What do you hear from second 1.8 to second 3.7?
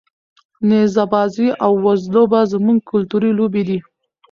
وزلوبه زموږ کلتوري لوبې